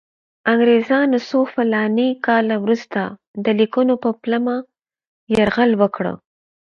[0.51, 3.01] انګریزانو څو فلاني کاله وروسته
[3.45, 4.55] د لیکونو په پلمه
[5.35, 6.05] یرغل وکړ.